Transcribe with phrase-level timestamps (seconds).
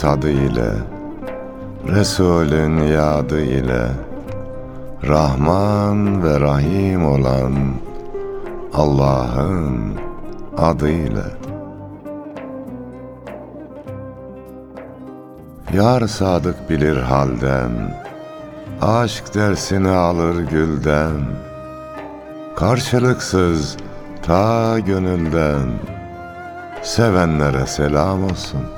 [0.00, 0.70] tadı ile
[1.88, 3.88] Resulün yadı ile
[5.08, 7.54] Rahman ve Rahim olan
[8.74, 9.94] Allah'ın
[10.56, 11.24] adıyla.
[15.72, 17.70] Yar sadık bilir halden
[18.82, 21.20] Aşk dersini alır gülden
[22.56, 23.76] Karşılıksız
[24.22, 25.68] ta gönülden
[26.82, 28.77] Sevenlere selam olsun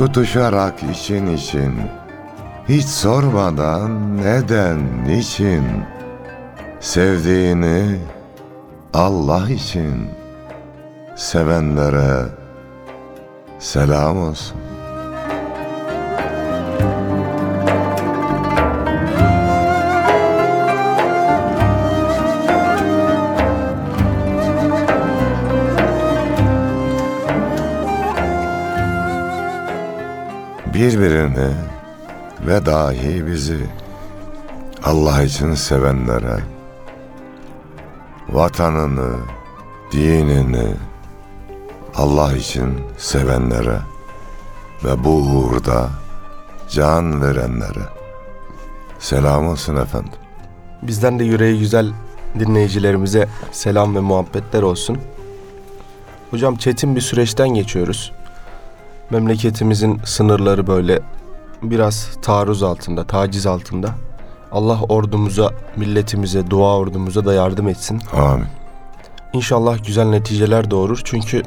[0.00, 1.74] Tutuşarak için için.
[2.68, 5.64] Hiç sormadan neden, niçin?
[6.80, 7.98] Sevdiğini
[8.94, 10.08] Allah için.
[11.16, 12.26] Sevenlere
[13.58, 14.69] selam olsun
[31.30, 31.54] birbirini
[32.46, 33.58] ve dahi bizi
[34.84, 36.38] Allah için sevenlere,
[38.28, 39.16] vatanını,
[39.92, 40.74] dinini
[41.96, 43.78] Allah için sevenlere
[44.84, 45.88] ve bu uğurda
[46.70, 47.88] can verenlere
[48.98, 50.12] selam olsun efendim.
[50.82, 51.92] Bizden de yüreği güzel
[52.38, 54.98] dinleyicilerimize selam ve muhabbetler olsun.
[56.30, 58.12] Hocam çetin bir süreçten geçiyoruz.
[59.10, 61.02] Memleketimizin sınırları böyle
[61.62, 63.94] biraz taarruz altında, taciz altında.
[64.52, 68.00] Allah ordumuza, milletimize, dua ordumuza da yardım etsin.
[68.12, 68.46] Amin.
[69.32, 71.00] İnşallah güzel neticeler doğurur.
[71.04, 71.42] Çünkü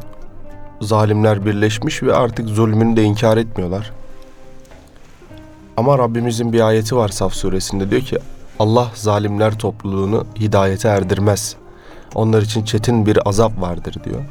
[0.81, 3.91] zalimler birleşmiş ve artık zulmünü de inkar etmiyorlar.
[5.78, 8.18] Ama Rabbimizin bir ayeti var Saf suresinde diyor ki
[8.59, 11.56] Allah zalimler topluluğunu hidayete erdirmez.
[12.16, 14.22] Onlar için çetin bir azap vardır diyor.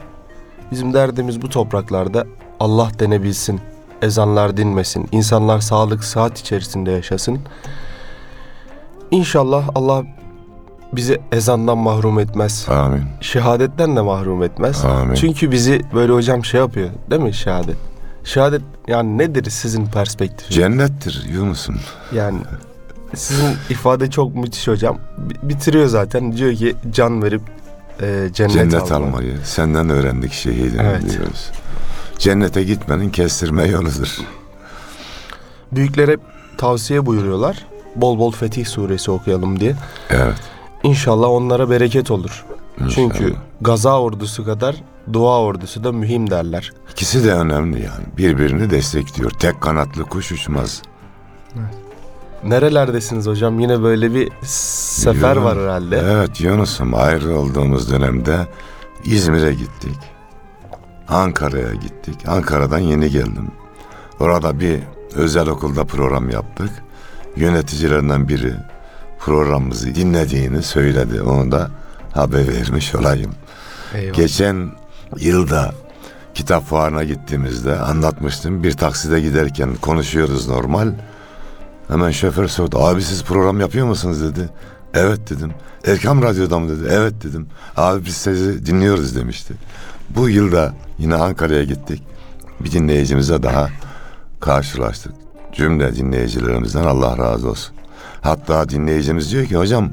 [0.70, 2.26] Bizim derdimiz bu topraklarda
[2.60, 3.60] Allah denebilsin,
[4.02, 7.38] ezanlar dinmesin, insanlar sağlık, sıhhat içerisinde yaşasın.
[9.10, 10.02] İnşallah Allah
[10.92, 12.66] bizi ezandan mahrum etmez.
[12.68, 13.04] Amin.
[13.20, 14.84] Şehadetten de mahrum etmez.
[14.84, 15.14] Amin.
[15.14, 17.76] Çünkü bizi böyle hocam şey yapıyor değil mi şehadet?
[18.24, 20.54] Şehadet yani nedir sizin perspektifiniz?
[20.56, 21.76] Cennettir Yunus'um.
[22.14, 22.38] Yani
[23.14, 24.98] sizin ifade çok müthiş hocam.
[25.42, 27.42] Bitiriyor zaten diyor ki can verip
[28.00, 29.06] e, cennet, Cennet alma.
[29.06, 31.02] almayı senden öğrendik şehidini Evet.
[31.10, 31.50] diyoruz.
[32.18, 34.18] Cennete gitmenin kestirme yoludur.
[35.72, 36.20] Büyükler hep
[36.58, 37.66] tavsiye buyuruyorlar.
[37.96, 39.74] Bol bol Fetih suresi okuyalım diye.
[40.10, 40.34] Evet.
[40.82, 42.44] İnşallah onlara bereket olur.
[42.78, 42.94] inşallah.
[42.94, 44.76] Çünkü gaza ordusu kadar
[45.12, 46.72] dua ordusu da mühim derler.
[46.92, 48.04] İkisi de önemli yani.
[48.18, 49.30] Birbirini destekliyor.
[49.30, 50.82] Tek kanatlı kuş uçmaz.
[52.44, 53.60] Nerelerdesiniz hocam?
[53.60, 55.98] Yine böyle bir sefer Yunus- var herhalde.
[56.04, 58.46] Evet Yunus'um ayrı olduğumuz dönemde
[59.04, 59.98] İzmir'e gittik.
[61.08, 62.28] Ankara'ya gittik.
[62.28, 63.50] Ankara'dan yeni geldim.
[64.20, 64.80] Orada bir
[65.14, 66.70] özel okulda program yaptık.
[67.36, 68.54] Yöneticilerinden biri
[69.18, 71.22] programımızı dinlediğini söyledi.
[71.22, 71.70] Onu da
[72.14, 73.34] haber vermiş olayım.
[73.94, 74.14] Eyvallah.
[74.16, 74.70] Geçen
[75.18, 75.74] yılda
[76.34, 78.62] kitap fuarına gittiğimizde anlatmıştım.
[78.62, 80.92] Bir takside giderken konuşuyoruz normal.
[81.88, 82.78] Hemen şoför sordu.
[82.78, 84.48] Abi siz program yapıyor musunuz dedi.
[84.94, 85.52] Evet dedim.
[85.86, 86.88] Erkam Radyo'da mı dedi.
[86.90, 87.46] Evet dedim.
[87.76, 89.54] Abi biz sizi dinliyoruz demişti.
[90.10, 92.02] Bu yılda yine Ankara'ya gittik.
[92.60, 93.68] Bir dinleyicimize daha
[94.40, 95.12] karşılaştık.
[95.52, 97.74] Cümle dinleyicilerimizden Allah razı olsun.
[98.20, 99.90] Hatta dinleyicimiz diyor ki hocam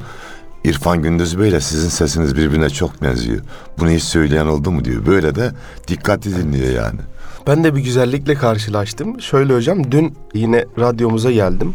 [0.64, 3.42] İrfan Gündüz Bey'le sizin sesiniz birbirine çok benziyor.
[3.80, 5.06] Bunu hiç söyleyen oldu mu diyor.
[5.06, 5.52] Böyle de
[5.88, 7.00] dikkatli dinliyor yani.
[7.48, 9.22] Ben de bir güzellikle karşılaştım.
[9.22, 11.74] Şöyle hocam dün yine radyomuza geldim.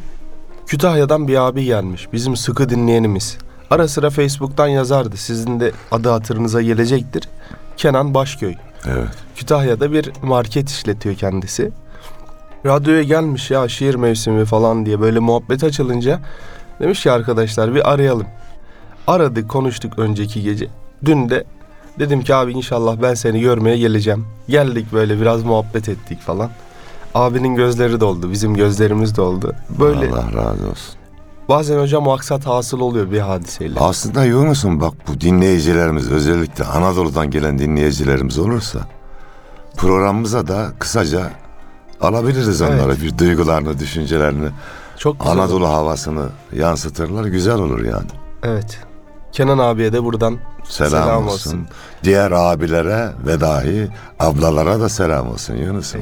[0.67, 2.09] Kütahya'dan bir abi gelmiş.
[2.13, 3.39] Bizim sıkı dinleyenimiz.
[3.71, 5.17] Ara sıra Facebook'tan yazardı.
[5.17, 7.29] Sizin de adı hatırınıza gelecektir.
[7.77, 8.55] Kenan Başköy.
[8.87, 9.09] Evet.
[9.37, 11.73] Kütahya'da bir market işletiyor kendisi.
[12.67, 16.21] Radyoya gelmiş ya şiir mevsimi falan diye böyle muhabbet açılınca
[16.81, 18.27] demiş ki arkadaşlar bir arayalım.
[19.07, 20.69] Aradık konuştuk önceki gece.
[21.05, 21.45] Dün de
[21.99, 24.27] dedim ki abi inşallah ben seni görmeye geleceğim.
[24.49, 26.51] Geldik böyle biraz muhabbet ettik falan.
[27.15, 29.53] Abinin gözleri doldu bizim gözlerimiz doldu.
[29.81, 31.04] Böyle Allah razı olsun.
[31.49, 33.81] Bazen hocam maksat hasıl oluyor bir hadiseyle.
[33.81, 38.79] Aslında Yunus'um bak bu dinleyicilerimiz özellikle Anadolu'dan gelen dinleyicilerimiz olursa
[39.77, 41.31] programımıza da kısaca
[42.01, 42.73] alabiliriz Evet.
[42.75, 44.49] onları bir duygularını, düşüncelerini,
[44.99, 47.25] Çok güzel Anadolu havasını yansıtırlar.
[47.25, 48.07] Güzel olur yani.
[48.43, 48.79] Evet.
[49.33, 51.51] Kenan abiye de buradan Selam, Selam olsun.
[51.51, 51.67] olsun.
[52.05, 53.89] Diğer abilere ve dahi
[54.21, 56.01] ablalara da selam olsun Yunus'um.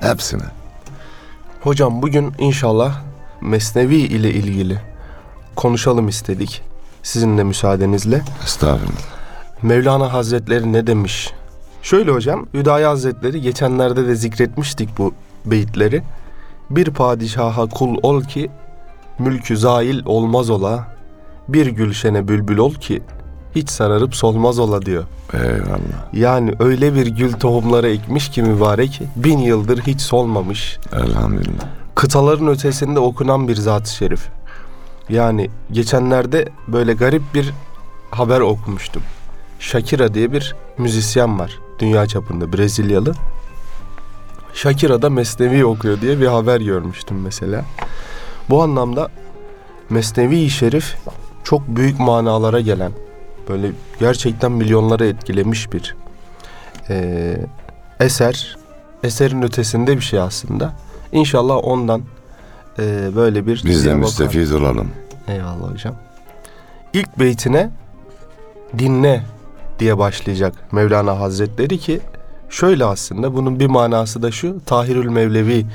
[0.00, 0.42] Hepsine.
[1.60, 2.94] Hocam bugün inşallah
[3.42, 4.78] Mesnevi ile ilgili
[5.56, 6.62] konuşalım istedik.
[7.02, 8.22] Sizin de müsaadenizle.
[8.44, 9.22] Estağfurullah.
[9.62, 11.32] Mevlana Hazretleri ne demiş?
[11.82, 16.02] Şöyle hocam, Hüdayi Hazretleri geçenlerde de zikretmiştik bu beyitleri.
[16.70, 18.50] Bir padişaha kul ol ki
[19.18, 20.86] mülkü zail olmaz ola.
[21.48, 23.02] Bir gülşene bülbül ol ki
[23.54, 25.04] hiç sararıp solmaz ola diyor.
[25.34, 26.12] Eyvallah.
[26.12, 30.78] Yani öyle bir gül tohumları ekmiş ki mübarek bin yıldır hiç solmamış.
[30.92, 31.81] Elhamdülillah.
[32.02, 34.28] Kıtaların ötesinde okunan bir zat-ı şerif.
[35.08, 37.52] Yani geçenlerde böyle garip bir
[38.10, 39.02] haber okumuştum.
[39.58, 43.14] Shakira diye bir müzisyen var dünya çapında Brezilyalı.
[44.54, 47.64] Shakira da Mesnevi okuyor diye bir haber görmüştüm mesela.
[48.50, 49.08] Bu anlamda
[49.90, 50.96] Mesnevi-i Şerif
[51.44, 52.92] çok büyük manalara gelen,
[53.48, 55.96] böyle gerçekten milyonları etkilemiş bir
[56.88, 57.46] eee,
[58.00, 58.56] eser.
[59.02, 60.72] Eserin ötesinde bir şey aslında.
[61.12, 62.02] İnşallah ondan
[62.78, 62.84] eee,
[63.16, 63.62] böyle bir...
[63.64, 64.90] Biz de müstefid olalım.
[65.28, 65.94] Eyvallah hocam.
[66.92, 67.70] İlk beytine
[68.78, 69.22] dinle
[69.78, 72.00] diye başlayacak Mevlana Hazretleri ki
[72.50, 75.66] şöyle aslında bunun bir manası da şu Tahirül Mevlevi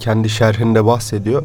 [0.00, 1.42] kendi şerhinde bahsediyor.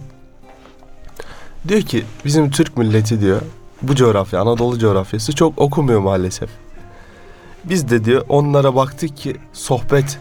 [1.67, 3.41] Diyor ki bizim Türk milleti diyor
[3.81, 6.49] bu coğrafya Anadolu coğrafyası çok okumuyor maalesef.
[7.63, 10.19] Biz de diyor onlara baktık ki sohbet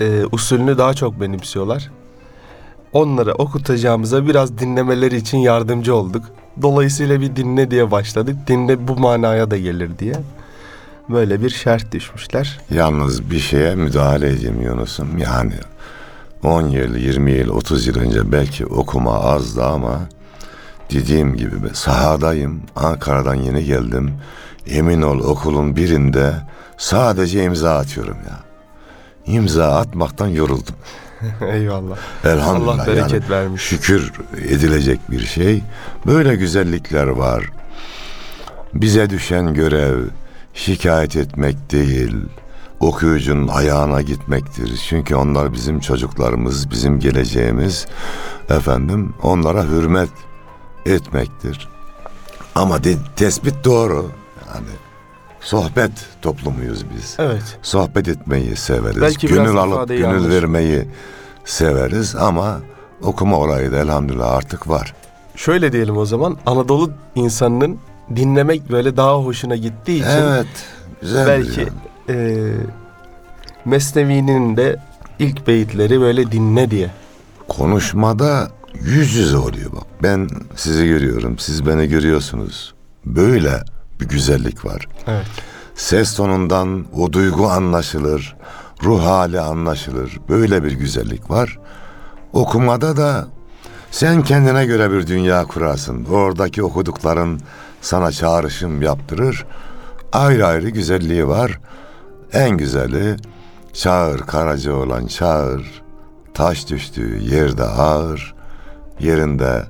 [0.00, 1.90] e, usulünü daha çok benimsiyorlar.
[2.92, 6.24] Onlara okutacağımıza biraz dinlemeleri için yardımcı olduk.
[6.62, 8.36] Dolayısıyla bir dinle diye başladık.
[8.46, 10.14] Dinle bu manaya da gelir diye.
[11.08, 12.60] Böyle bir şert düşmüşler.
[12.70, 15.18] Yalnız bir şeye müdahale edeyim Yunus'um.
[15.18, 15.54] Yani
[16.44, 20.00] 10 yıl, 20 yıl, 30 yıl önce belki okuma azdı ama
[20.90, 22.62] dediğim gibi sahadayım.
[22.76, 24.10] Ankara'dan yeni geldim.
[24.66, 26.32] Emin ol okulun birinde
[26.76, 28.38] sadece imza atıyorum ya.
[29.26, 30.74] İmza atmaktan yoruldum.
[31.52, 31.96] Eyvallah.
[32.24, 32.74] Elhamdülillah.
[32.74, 33.62] Allah bereket yani vermiş.
[33.62, 34.12] Şükür
[34.48, 35.62] edilecek bir şey.
[36.06, 37.50] Böyle güzellikler var.
[38.74, 39.98] Bize düşen görev
[40.54, 42.16] şikayet etmek değil,
[42.80, 44.76] okuyucunun ayağına gitmektir.
[44.88, 47.86] Çünkü onlar bizim çocuklarımız, bizim geleceğimiz.
[48.48, 50.10] Efendim onlara hürmet
[50.86, 51.68] etmektir.
[52.54, 54.10] Ama de, tespit doğru.
[54.54, 54.66] Yani
[55.42, 55.90] sohbet
[56.22, 57.16] toplumuyuz biz.
[57.18, 57.58] Evet.
[57.62, 59.00] Sohbet etmeyi severiz.
[59.00, 60.28] Belki gönül alıp gönül yanlış.
[60.28, 60.88] vermeyi
[61.44, 62.60] severiz ama
[63.02, 64.94] okuma olayı da elhamdülillah artık var.
[65.36, 67.78] Şöyle diyelim o zaman Anadolu insanının
[68.16, 70.46] dinlemek böyle daha hoşuna gittiği için Evet.
[71.00, 71.68] Güzel belki
[72.08, 72.46] e,
[73.64, 74.76] Mesnevi'nin de
[75.18, 76.90] ilk beyitleri böyle dinle diye.
[77.48, 79.86] konuşmada yüz yüze oluyor bak.
[80.02, 82.74] Ben sizi görüyorum, siz beni görüyorsunuz.
[83.06, 83.62] Böyle
[84.02, 84.88] bir güzellik var.
[85.06, 85.26] Evet.
[85.74, 88.36] Ses tonundan o duygu anlaşılır,
[88.84, 90.18] ruh hali anlaşılır.
[90.28, 91.58] Böyle bir güzellik var.
[92.32, 93.28] Okumada da
[93.90, 96.04] sen kendine göre bir dünya kurarsın.
[96.04, 97.40] Oradaki okudukların
[97.80, 99.46] sana çağrışım yaptırır.
[100.12, 101.60] Ayrı ayrı güzelliği var.
[102.32, 103.16] En güzeli
[103.72, 105.82] çağır Karaca olan çağır.
[106.34, 108.34] Taş düştüğü yerde ağır.
[109.00, 109.62] Yerinde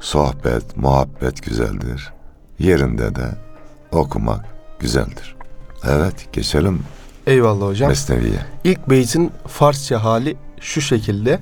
[0.00, 2.12] sohbet, muhabbet güzeldir.
[2.58, 3.49] Yerinde de
[3.92, 4.44] okumak
[4.78, 5.36] güzeldir.
[5.84, 6.82] Evet geçelim
[7.26, 7.88] Eyvallah hocam.
[7.88, 8.38] Mesnevi'ye.
[8.64, 11.40] İlk beytin Farsça hali şu şekilde.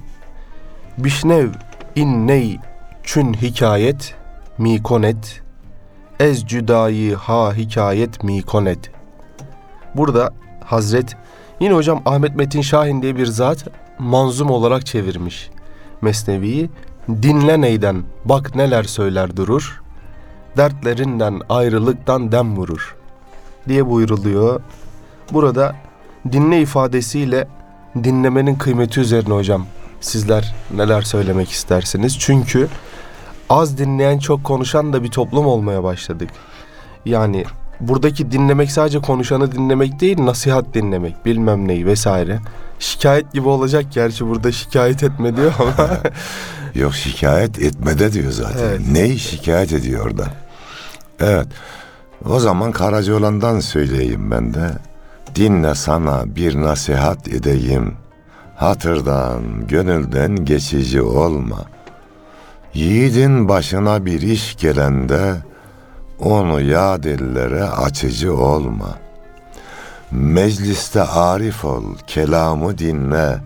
[0.99, 1.49] Bişnev
[1.97, 2.59] inney
[3.03, 4.15] çün hikayet
[4.59, 5.43] mi konet
[6.21, 8.91] ez cüdayi ha hikayet mi konet.
[9.95, 11.17] Burada Hazret
[11.61, 13.65] yine hocam Ahmet Metin Şahin diye bir zat
[13.99, 15.51] manzum olarak çevirmiş
[16.03, 16.71] Mesnevi'yi.
[17.09, 19.83] Dinle neyden bak neler söyler durur.
[20.59, 22.97] Dertlerinden ayrılıktan dem vurur
[23.69, 24.61] diye buyruluyor.
[25.33, 25.77] Burada
[26.33, 27.49] dinle ifadesiyle
[28.05, 29.67] dinlemenin kıymeti üzerine hocam
[30.01, 32.19] sizler neler söylemek istersiniz?
[32.19, 32.69] Çünkü
[33.51, 36.31] az dinleyen çok konuşan da bir toplum olmaya başladık.
[37.05, 37.45] Yani
[37.81, 42.39] buradaki dinlemek sadece konuşanı dinlemek değil nasihat dinlemek bilmem neyi vesaire.
[42.79, 45.89] Şikayet gibi olacak gerçi burada şikayet etme diyor ama
[46.75, 48.59] Yok şikayet etmede diyor zaten.
[48.59, 48.81] Evet.
[48.93, 50.27] Neyi şikayet ediyor orada?
[51.21, 51.47] Evet.
[52.29, 54.71] O zaman Karacaoğlan'dan söyleyeyim ben de.
[55.35, 57.95] Dinle sana bir nasihat edeyim.
[58.57, 61.65] Hatırdan, gönülden geçici olma.
[62.75, 65.35] Yiğidin başına bir iş gelende
[66.19, 68.99] onu yad ellere açıcı olma.
[70.11, 73.39] Mecliste arif ol, kelamı dinle.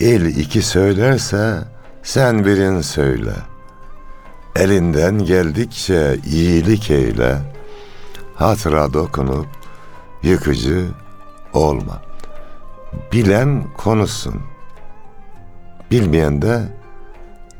[0.00, 1.58] El iki söylerse
[2.02, 3.32] sen birin söyle.
[4.60, 7.38] Elinden geldikçe iyilik eyle.
[8.34, 9.46] Hatıra dokunup
[10.22, 10.86] yıkıcı
[11.52, 12.02] olma.
[13.12, 14.34] Bilen konuşsun.
[15.90, 16.62] Bilmeyen de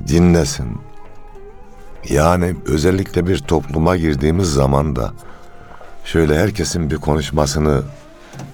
[0.08, 0.78] dinlesin.
[2.08, 5.12] Yani özellikle bir topluma girdiğimiz zaman da
[6.04, 7.82] şöyle herkesin bir konuşmasını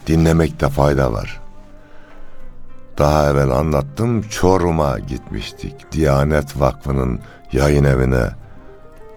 [0.07, 1.41] dinlemekte fayda var.
[2.99, 5.93] Daha evvel anlattım Çorum'a gitmiştik.
[5.93, 7.21] Diyanet Vakfı'nın
[7.53, 8.31] yayın evine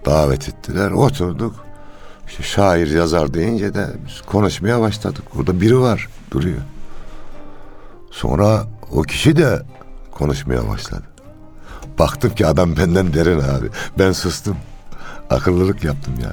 [0.06, 0.90] davet ettiler.
[0.90, 1.54] Oturduk.
[2.28, 5.24] İşte şair yazar deyince de biz konuşmaya başladık.
[5.34, 6.60] Burada biri var duruyor.
[8.10, 9.62] Sonra o kişi de
[10.12, 11.02] konuşmaya başladı.
[11.98, 13.68] Baktım ki adam benden derin abi.
[13.98, 14.56] Ben sustum.
[15.30, 16.32] Akıllılık yaptım ya.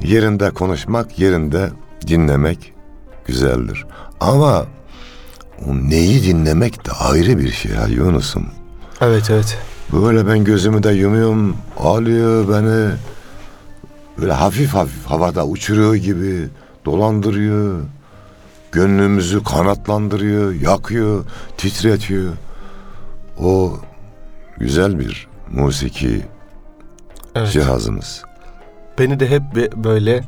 [0.00, 1.70] Yerinde konuşmak, yerinde
[2.06, 2.72] dinlemek
[3.26, 3.86] güzeldir.
[4.20, 4.66] Ama
[5.66, 8.46] o neyi dinlemek de ayrı bir şey ha Yunus'um.
[9.00, 9.58] Evet evet.
[9.92, 12.90] Böyle ben gözümü de yumuyorum, alıyor beni.
[14.18, 16.48] Böyle hafif hafif havada uçuruyor gibi
[16.84, 17.80] dolandırıyor.
[18.72, 21.24] Gönlümüzü kanatlandırıyor, yakıyor,
[21.56, 22.32] titretiyor.
[23.38, 23.72] O
[24.58, 26.22] güzel bir musiki
[27.34, 27.52] Evet.
[27.52, 28.22] cihazımız.
[28.98, 29.42] Beni de hep
[29.76, 30.24] böyle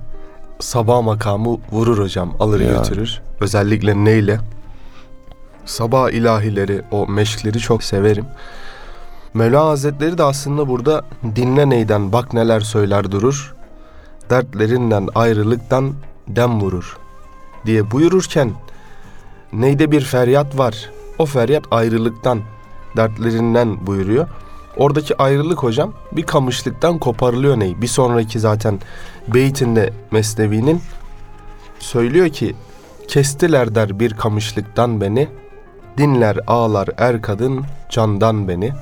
[0.61, 2.37] sabah makamı vurur hocam.
[2.41, 2.73] Alır Ya.
[2.73, 3.23] götürür.
[3.41, 4.39] Özellikle neyle?
[5.65, 8.25] Sabah ilahileri, o meşkleri çok severim.
[9.35, 11.05] Mevla Hazretleri de aslında burada
[11.37, 13.55] dinle neyden bak neler söyler durur.
[14.31, 15.93] Dertlerinden ayrılıktan
[16.29, 16.99] dem vurur
[17.67, 18.53] diye buyururken
[19.53, 20.91] neyde bir feryat var.
[21.19, 22.41] O feryat ayrılıktan,
[22.97, 24.29] dertlerinden buyuruyor.
[24.77, 27.83] Oradaki ayrılık hocam bir kamışlıktan koparılıyor ney.
[27.83, 28.81] Bir sonraki zaten
[29.29, 30.83] beytinde Mesnevi'nin
[31.79, 32.57] söylüyor ki
[33.09, 35.29] kestiler der bir kamışlıktan beni
[35.99, 38.73] dinler ağlar er kadın candan beni.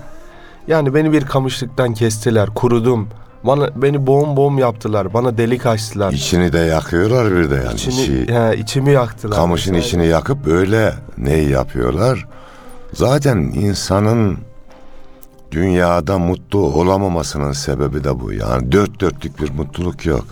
[0.68, 3.08] Yani beni bir kamışlıktan kestiler kurudum.
[3.44, 5.14] Bana beni boğum boğum yaptılar.
[5.14, 6.12] Bana delik açtılar.
[6.12, 7.74] İçini de yakıyorlar bir de yani.
[7.74, 9.36] İçini, içi- he, içimi yaktılar.
[9.36, 9.86] Kamışın Mesela.
[9.88, 12.28] içini yakıp öyle neyi yapıyorlar?
[12.92, 14.38] Zaten insanın
[15.50, 18.32] dünyada mutlu olamamasının sebebi de bu.
[18.32, 20.24] Yani dört dörtlük bir mutluluk yok.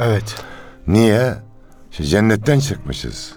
[0.00, 0.34] Evet.
[0.86, 1.34] Niye?
[1.90, 3.32] İşte cennetten çıkmışız.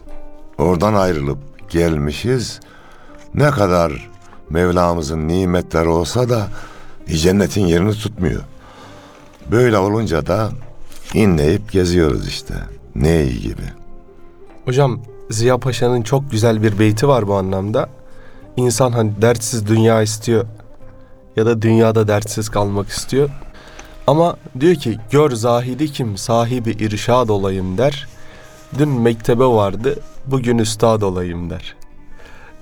[0.57, 2.59] Oradan ayrılıp gelmişiz.
[3.33, 4.09] Ne kadar
[4.53, 6.47] Mevlamızın nimetleri olsa da
[7.07, 8.41] cennetin yerini tutmuyor.
[9.51, 10.49] Böyle olunca da
[11.13, 12.53] inleyip geziyoruz işte.
[12.95, 13.63] Ne iyi gibi.
[14.65, 17.89] Hocam Ziya Paşa'nın çok güzel bir beyti var bu anlamda.
[18.57, 20.45] İnsan hani dertsiz dünya istiyor
[21.35, 23.29] ya da dünyada dertsiz kalmak istiyor.
[24.07, 28.07] Ama diyor ki gör zahidi kim sahibi irşad olayım der.
[28.77, 31.75] Dün mektebe vardı bugün üstad olayım der.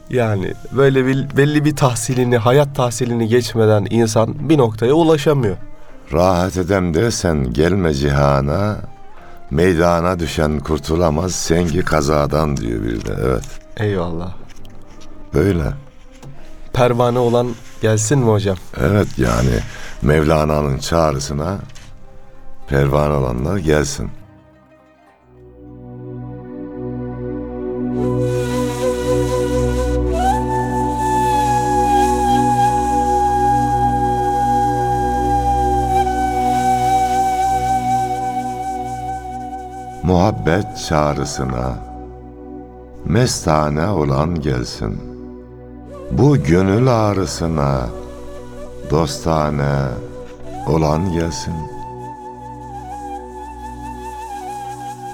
[0.10, 5.58] Yani böyle bir, belli bir tahsilini, hayat tahsilini geçmeden insan bir noktaya ulaşamıyor.
[6.14, 8.78] Rahat edem dersen gelme cihana,
[9.52, 13.14] meydana düşen kurtulamaz sengi kazadan diyor bir de.
[13.26, 13.44] Evet,
[13.78, 14.34] Eyvallah.
[15.34, 15.64] böyle.
[16.74, 17.48] Pervane olan
[17.82, 18.58] gelsin mi hocam?
[18.82, 19.60] Evet yani
[20.02, 21.58] Mevlana'nın çağrısına
[22.68, 24.10] pervane olanlar gelsin.
[40.62, 41.76] Muhabbet çağrısına
[43.06, 45.00] mestane olan gelsin.
[46.12, 47.80] Bu gönül ağrısına
[48.90, 49.80] dostane
[50.68, 51.54] olan gelsin.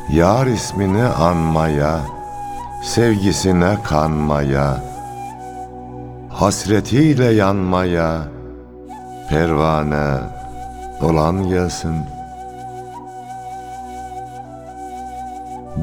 [0.09, 1.99] Yar ismini anmaya,
[2.83, 4.83] sevgisine kanmaya,
[6.29, 8.21] hasretiyle yanmaya,
[9.29, 10.19] pervane
[11.01, 12.16] olan gelsin.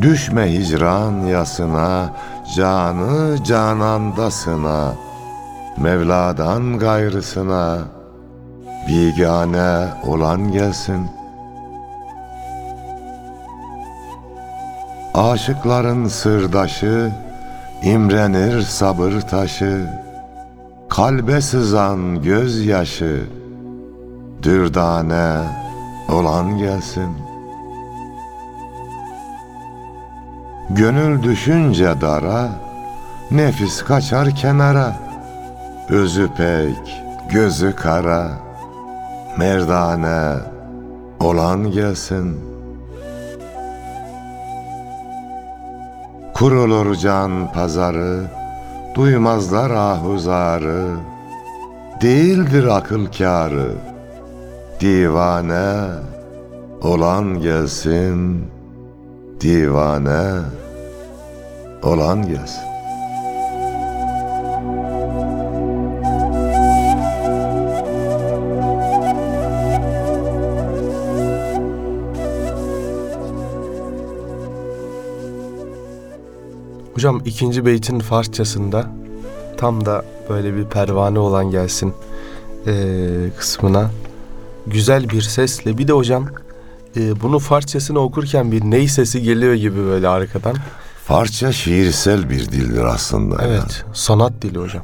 [0.04, 2.10] Düşme hicran yasına,
[2.56, 4.94] canı canandasına,
[5.76, 7.78] Mevla'dan gayrısına,
[8.88, 11.06] bigane olan gelsin.
[15.14, 17.12] Aşıkların sırdaşı,
[17.82, 19.86] imrenir sabır taşı,
[20.88, 23.24] kalbe sızan gözyaşı,
[24.42, 25.36] dürdane
[26.08, 27.33] olan gelsin.
[30.70, 32.48] Gönül düşünce dara,
[33.30, 34.96] nefis kaçar kenara,
[35.88, 38.30] özü pek, gözü kara,
[39.38, 40.34] merdane
[41.20, 42.40] olan gelsin.
[46.34, 48.24] Kurulur can pazarı,
[48.94, 50.86] duymazlar ahuzarı.
[52.02, 53.72] Değildir akıl kârı,
[54.80, 55.86] divane
[56.82, 58.53] olan gelsin,
[59.44, 60.40] divane
[61.82, 62.64] olan gelsin.
[76.94, 78.86] Hocam ikinci beytin Farsçasında
[79.56, 81.94] tam da böyle bir pervane olan gelsin
[82.66, 83.90] eee, kısmına
[84.66, 86.28] güzel bir sesle bir de hocam
[86.96, 90.56] eee, bunu Farsçasını okurken bir ney sesi geliyor gibi böyle arkadan.
[91.04, 93.36] Farsça şiirsel bir dildir aslında.
[93.44, 94.82] Evet sanat dili hocam.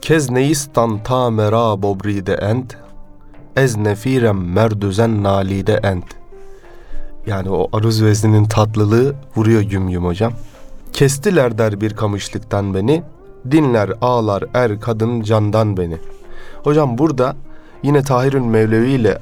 [0.00, 2.76] Kez neistan ta mera bobride ent
[3.56, 6.04] ez nefirem merdüzen nalide ent.
[7.26, 10.32] Yani o aruz vezninin tatlılığı vuruyor güm güm hocam.
[10.92, 13.02] Kestiler der bir kamışlıktan beni,
[13.50, 15.96] dinler ağlar er kadın candan beni.
[16.64, 17.36] Hocam burada
[17.82, 19.18] yine Tahirün Mevlevi ile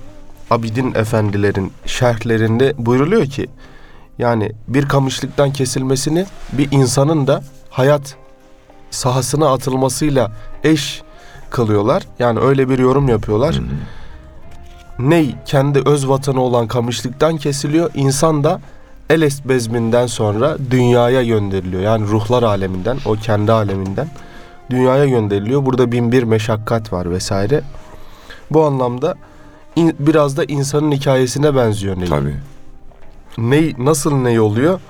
[0.53, 3.47] Abidin efendilerin şerhlerinde buyruluyor ki
[4.19, 8.17] yani bir kamışlıktan kesilmesini bir insanın da hayat
[8.91, 10.33] sahasına atılmasıyla
[10.65, 11.03] eş
[11.51, 12.03] kılıyorlar.
[12.19, 13.61] Yani öyle bir yorum yapıyorlar.
[14.99, 17.91] Ney kendi öz vatanı olan kamışlıktan kesiliyor.
[17.95, 18.61] İnsan da
[19.11, 21.83] Eles bezminden sonra dünyaya gönderiliyor.
[21.83, 24.09] Yani ruhlar aleminden, o kendi aleminden
[24.71, 25.67] dünyaya gönderiliyor.
[25.67, 27.63] Burada bin bir meşakkat var vesaire.
[28.51, 29.15] Bu anlamda
[29.77, 32.09] in- biraz da insanın hikayesine benziyor Ney.
[32.09, 32.37] Tabii.
[33.39, 34.81] Ney nasıl ney oluyor?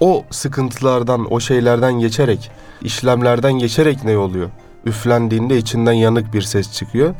[0.00, 2.50] O sıkıntılardan, o şeylerden geçerek,
[2.82, 4.50] işlemlerden geçerek ne oluyor?
[4.86, 7.14] Üflendiğinde içinden yanık bir ses çıkıyor.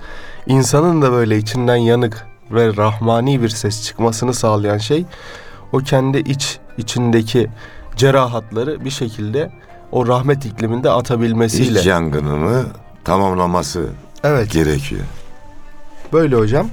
[0.47, 5.05] İnsanın da böyle içinden yanık ve rahmani bir ses çıkmasını sağlayan şey
[5.73, 7.49] o kendi iç içindeki
[7.97, 9.51] cerahatları bir şekilde
[9.93, 11.81] o rahmet ikliminde atabilmesiyle.
[11.81, 12.65] İç yangınını
[13.05, 13.87] tamamlaması
[14.25, 14.53] Evet.
[14.53, 15.03] gerekiyor.
[16.13, 16.67] Böyle hocam.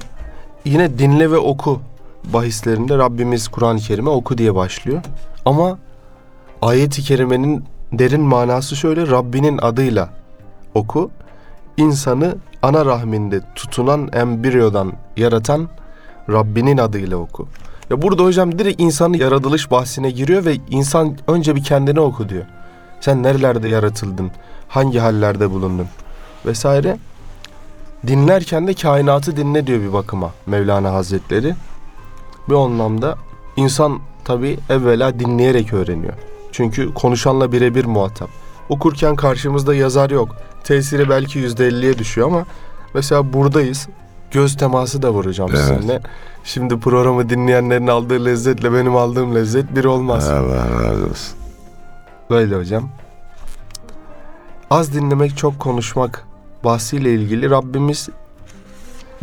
[0.68, 1.80] Yine dinle ve oku
[2.24, 5.02] bahislerinde Rabbimiz Kur'an-ı Kerim'e oku diye başlıyor.
[5.44, 5.78] Ama
[6.62, 10.10] ayet-i kerimenin derin manası şöyle Rabbinin adıyla
[10.74, 11.10] oku.
[11.76, 15.68] İnsanı ana rahminde tutunan embriyodan yaratan
[16.30, 17.48] Rabbinin adıyla oku.
[17.90, 22.44] Ya burada hocam direkt insanın yaratılış bahsine giriyor ve insan önce bir kendine oku diyor.
[23.00, 24.30] Sen nerelerde yaratıldın?
[24.68, 25.86] Hangi hallerde bulundun?
[26.46, 26.98] Vesaire
[28.06, 31.54] dinlerken de kainatı dinle diyor bir bakıma Mevlana Hazretleri.
[32.48, 33.16] Bir anlamda
[33.56, 36.14] insan tabi evvela dinleyerek öğreniyor.
[36.52, 38.28] Çünkü konuşanla birebir muhatap.
[38.68, 40.36] Okurken karşımızda yazar yok.
[40.64, 42.46] Tesiri belki yüzde elliye düşüyor ama
[42.94, 43.88] mesela buradayız.
[44.30, 45.64] Göz teması da vuracağım Evet.
[45.64, 46.00] sizinle.
[46.44, 50.28] Şimdi programı dinleyenlerin aldığı lezzetle benim aldığım lezzet bir olmaz.
[50.28, 51.36] Allah razı olsun.
[52.30, 52.88] Böyle hocam.
[54.70, 56.27] Az dinlemek çok konuşmak
[56.64, 58.08] bahsiyle ilgili Rabbimiz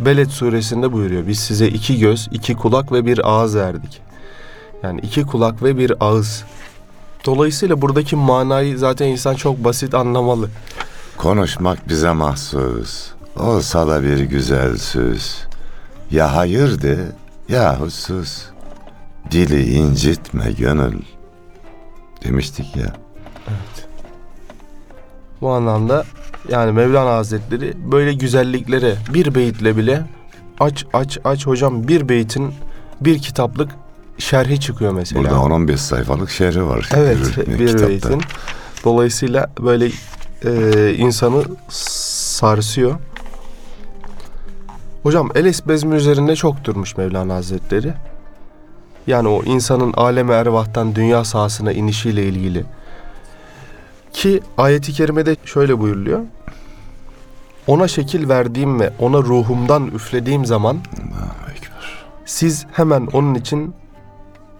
[0.00, 1.26] Beled suresinde buyuruyor.
[1.26, 4.00] Biz size iki göz, iki kulak ve bir ağız verdik.
[4.82, 6.44] Yani iki kulak ve bir ağız.
[7.26, 10.48] Dolayısıyla buradaki manayı zaten insan çok basit anlamalı.
[11.16, 13.10] Konuşmak bize mahsus.
[13.36, 15.46] Olsa da bir güzel söz.
[16.10, 16.98] Ya hayır de
[17.48, 18.42] ya sus.
[19.30, 21.02] Dili incitme gönül.
[22.24, 22.92] Demiştik ya.
[25.40, 26.04] Bu anlamda
[26.50, 30.02] yani Mevlana Hazretleri böyle güzelliklere bir beyitle bile
[30.60, 32.52] aç aç aç hocam bir beytin
[33.00, 33.70] bir kitaplık
[34.18, 35.22] şerhi çıkıyor mesela.
[35.22, 36.88] Burada 10-15 sayfalık şerhi var.
[36.94, 37.88] Evet bir kitapta.
[37.88, 38.22] beytin.
[38.84, 39.90] Dolayısıyla böyle
[40.44, 42.94] e, insanı sarsıyor.
[45.02, 47.92] Hocam Eles bezmi üzerinde çok durmuş Mevlana Hazretleri.
[49.06, 52.64] Yani o insanın aleme ervahtan dünya sahasına inişiyle ilgili.
[54.12, 56.20] Ki ayeti kerimede şöyle buyuruluyor.
[57.66, 60.78] Ona şekil verdiğim ve ona ruhumdan üflediğim zaman
[62.24, 63.74] siz hemen onun için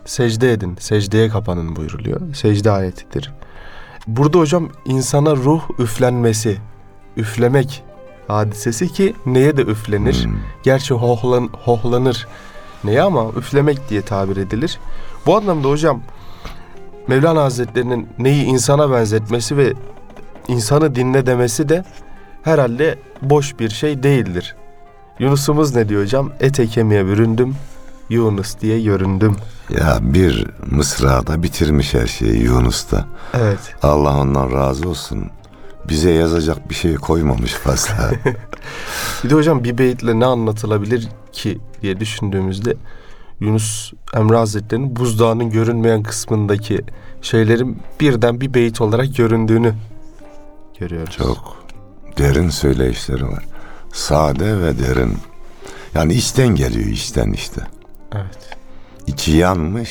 [0.04, 2.34] secde edin, secdeye kapanın buyuruluyor.
[2.34, 3.32] Secde ayetidir.
[4.06, 6.58] Burada hocam insana ruh üflenmesi,
[7.16, 7.84] üflemek
[8.28, 10.24] hadisesi ki neye de üflenir.
[10.24, 10.32] Hmm.
[10.62, 12.26] Gerçi hohlan, hohlanır
[12.84, 14.78] neye ama üflemek diye tabir edilir.
[15.26, 16.00] Bu anlamda hocam
[17.08, 19.72] Mevlana Hazretlerinin neyi insana benzetmesi ve
[20.48, 21.84] insanı dinle demesi de
[22.46, 24.56] herhalde boş bir şey değildir.
[25.18, 26.32] Yunus'umuz ne diyor hocam?
[26.40, 27.54] Ete kemiğe büründüm,
[28.10, 29.36] Yunus diye göründüm.
[29.70, 33.06] Ya bir mısrada bitirmiş her şeyi Yunus'ta.
[33.34, 33.74] Evet.
[33.82, 35.26] Allah ondan razı olsun.
[35.88, 38.10] Bize yazacak bir şey koymamış fazla.
[39.24, 42.76] Bir de hocam bir beyitle ne anlatılabilir ki diye düşündüğümüzde
[43.40, 46.80] Yunus Emre Hazretleri'nin buzdağının görünmeyen kısmındaki
[47.22, 49.74] şeylerin birden bir beyit olarak göründüğünü
[50.78, 51.16] görüyoruz.
[51.16, 51.55] Çok
[52.18, 53.44] derin söyleyişleri var.
[53.92, 55.18] Sade ve derin.
[55.94, 57.60] Yani içten geliyor içten işte.
[58.14, 58.56] Evet.
[59.06, 59.90] İçi yanmış.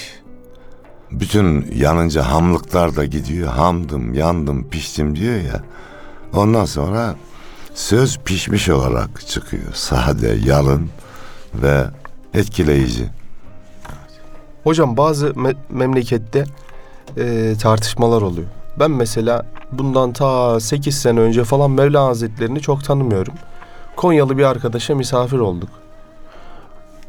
[1.12, 3.48] Bütün yanınca hamlıklar da gidiyor.
[3.48, 5.64] Hamdım, yandım, piştim diyor ya.
[6.34, 7.16] Ondan sonra
[7.74, 9.74] söz pişmiş olarak çıkıyor.
[9.74, 10.90] Sade, yalın
[11.54, 11.86] ve
[12.34, 13.10] etkileyici.
[14.64, 16.46] Hocam bazı me- memlekette
[17.18, 18.48] e, tartışmalar oluyor.
[18.80, 23.34] Ben mesela bundan ta 8 sene önce falan Mevlana Hazretlerini çok tanımıyorum.
[23.96, 25.70] Konyalı bir arkadaşa misafir olduk.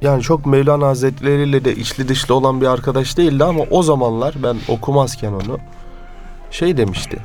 [0.02, 4.57] Yani çok Mevlana Hazretleriyle de içli dışlı olan bir arkadaş değildi ama o zamanlar ben
[4.68, 5.59] okumazken onu
[6.50, 7.18] şey demişti.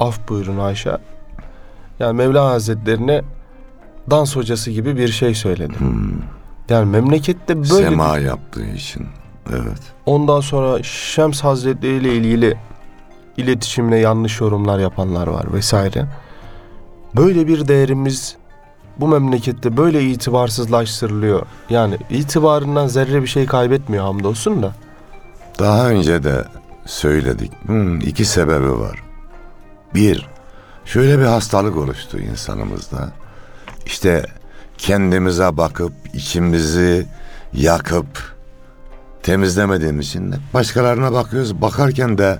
[0.00, 0.96] Af buyurun Ayşe.
[1.98, 3.22] Yani Mevlana Hazretlerine
[4.10, 5.74] dans hocası gibi bir şey söyledi.
[6.68, 9.06] Yani memlekette böyle bir- Sema yaptığı için.
[9.50, 9.80] Evet.
[10.06, 12.56] Ondan sonra Şems Hazretleri ile ilgili
[13.36, 16.06] iletişimle yanlış yorumlar yapanlar var vesaire.
[17.16, 18.36] Böyle bir değerimiz
[18.96, 21.46] bu memlekette böyle itibarsızlaştırılıyor.
[21.70, 24.72] Yani itibarından zerre bir şey kaybetmiyor hamdolsun da.
[25.58, 26.44] Daha önce de
[26.86, 27.52] söyledik.
[27.66, 29.02] Hmm, iki sebebi var.
[29.94, 30.28] Bir,
[30.84, 33.12] şöyle bir hastalık oluştu insanımızda.
[33.86, 34.26] İşte
[34.78, 37.06] kendimize bakıp içimizi
[37.52, 38.34] yakıp
[39.22, 41.60] temizlemediğimiz için başkalarına bakıyoruz.
[41.60, 42.38] Bakarken de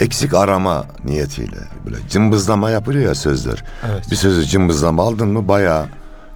[0.00, 3.64] eksik arama niyetiyle böyle cımbızlama yapılıyor ya sözler.
[3.86, 4.10] Evet.
[4.10, 5.86] Bir sözü cımbızlama aldın mı bayağı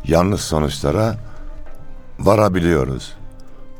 [0.04, 1.16] yanlış sonuçlara
[2.18, 3.12] varabiliyoruz.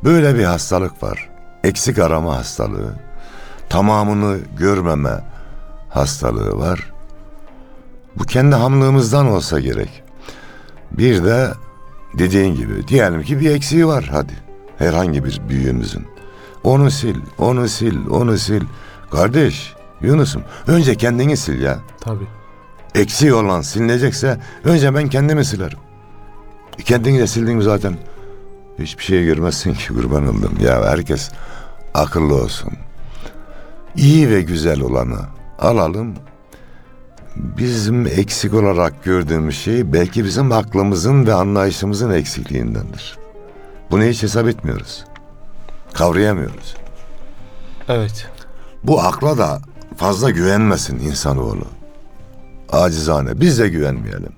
[0.03, 1.29] Böyle bir hastalık var.
[1.63, 2.93] Eksik arama hastalığı.
[3.69, 5.23] Tamamını görmeme
[5.89, 6.91] hastalığı var.
[8.15, 10.03] Bu kendi hamlığımızdan olsa gerek.
[10.91, 11.53] Bir de
[12.13, 14.33] dediğin gibi diyelim ki bir eksiği var hadi.
[14.77, 16.07] Herhangi bir büyüğümüzün.
[16.63, 18.63] Onu sil, onu sil, onu sil.
[19.11, 22.27] Kardeş Yunus'um önce kendini sil ya Tabii.
[22.95, 25.77] eksiği olan silinecekse önce ben kendimi silerim.
[26.79, 27.97] E Kendini de sildin zaten
[28.79, 30.53] hiçbir şey görmezsin ki kurban oldum.
[30.61, 31.31] Ya herkes
[31.93, 32.73] akıllı olsun.
[33.95, 35.19] İyi ve güzel olanı
[35.59, 36.13] alalım.
[37.35, 43.17] Bizim eksik olarak gördüğümüz şey belki bizim aklımızın ve anlayışımızın eksikliğindendir.
[43.91, 45.05] Bunu hiç hesap etmiyoruz.
[45.93, 46.75] Kavrayamıyoruz.
[47.87, 48.27] Evet.
[48.83, 49.61] Bu akla da
[49.97, 51.65] fazla güvenmesin insanoğlu.
[52.71, 54.31] Acizane biz de güvenmeyelim.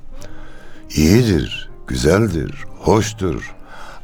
[0.95, 3.56] İyidir, güzeldir, hoştur.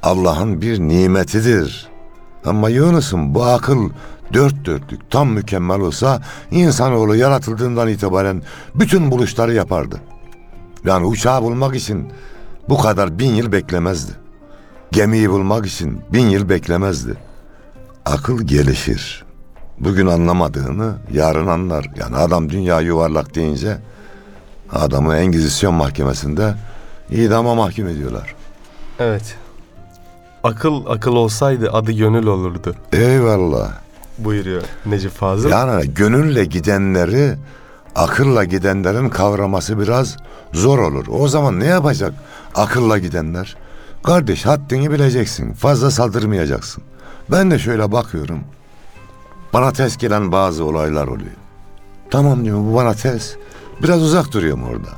[0.03, 1.87] Allah'ın bir nimetidir.
[2.45, 3.89] Ama Yunus'um bu akıl
[4.33, 6.21] dört dörtlük tam mükemmel olsa
[6.51, 8.41] insanoğlu yaratıldığından itibaren
[8.75, 10.01] bütün buluşları yapardı.
[10.85, 12.11] Yani uçağı bulmak için
[12.69, 14.11] bu kadar bin yıl beklemezdi.
[14.91, 17.17] Gemiyi bulmak için bin yıl beklemezdi.
[18.05, 19.26] Akıl gelişir
[19.79, 21.89] bugün anlamadığını yarın anlar.
[21.99, 23.77] Yani adam dünya yuvarlak deyince
[24.71, 26.55] adamı Engizisyon mahkemesinde
[27.09, 28.35] idama mahkum ediyorlar.
[28.99, 29.35] Evet.
[30.43, 33.71] Akıl akıl olsaydı adı gönül olurdu Eyvallah.
[34.17, 35.49] buyuruyor Necip Fazıl.
[35.49, 37.35] Yani gönülle gidenleri
[37.95, 40.17] akılla gidenlerin kavraması biraz
[40.53, 41.05] zor olur.
[41.09, 42.13] O zaman ne yapacak
[42.55, 43.55] akılla gidenler?
[44.03, 45.53] Kardeş haddini bileceksin.
[45.53, 46.83] Fazla saldırmayacaksın.
[47.31, 48.39] Ben de şöyle bakıyorum.
[49.57, 51.31] Bana ters gelen bazı olaylar oluyor.
[52.11, 53.35] Tamam diyorum bu bana ters.
[53.83, 54.89] Biraz uzak duruyorum orada.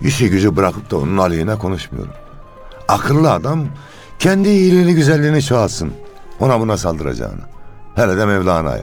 [0.00, 2.12] İşi gücü bırakıp da onun aleyhine konuşmuyorum.
[2.88, 3.66] Akıllı adam
[4.18, 5.92] kendi iyiliğini güzelliğini çoğalsın.
[6.40, 7.40] Ona buna saldıracağını.
[7.94, 8.82] Hele de Mevlana'ya.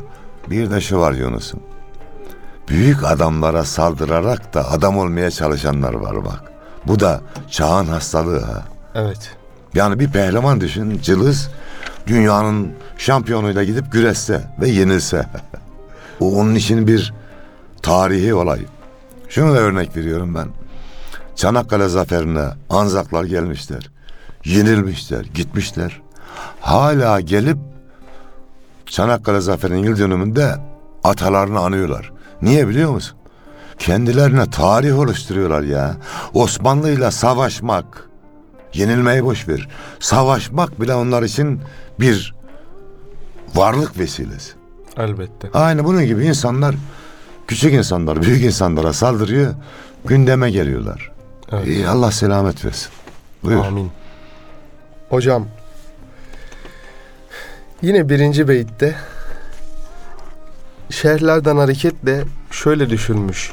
[0.49, 1.59] Bir de şu var Yunus'um.
[2.67, 6.43] Büyük adamlara saldırarak da adam olmaya çalışanlar var bak.
[6.87, 8.63] Bu da çağın hastalığı ha.
[8.95, 9.35] Evet.
[9.73, 11.49] Yani bir pehlivan düşün, cılız,
[12.07, 15.25] dünyanın şampiyonuyla gidip güreşse ve yenilse.
[16.19, 17.13] o onun için bir
[17.81, 18.59] tarihi olay.
[19.29, 20.47] Şunu da örnek veriyorum ben.
[21.35, 23.89] Çanakkale zaferine Anzaklar gelmişler.
[24.45, 26.01] Yenilmişler, gitmişler.
[26.61, 27.57] Hala gelip
[28.85, 30.55] Çanakkale zaferinin yıl dönümünde
[31.03, 32.11] atalarını anıyorlar.
[32.41, 33.17] Niye biliyor musun?
[33.79, 35.97] Kendilerine tarih oluşturuyorlar ya.
[36.33, 38.09] Osmanlı'yla savaşmak,
[38.73, 39.69] yenilmeyi boş ver.
[39.99, 41.61] Savaşmak bile onlar için
[41.99, 42.35] bir
[43.55, 44.51] varlık vesilesi.
[44.97, 45.49] Elbette.
[45.53, 46.75] Aynı bunun gibi insanlar,
[47.47, 49.53] küçük insanlar, büyük insanlara saldırıyor,
[50.05, 51.11] gündeme geliyorlar.
[51.51, 51.67] Evet.
[51.67, 52.89] İyi, Allah selamet versin.
[53.43, 53.65] Buyur.
[53.65, 53.91] Amin.
[55.09, 55.47] Hocam
[57.81, 58.95] yine birinci beytte
[60.89, 63.51] şerhlerden hareketle şöyle düşünmüş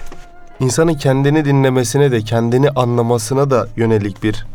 [0.60, 4.46] insanın kendini dinlemesine de kendini anlamasına da yönelik bir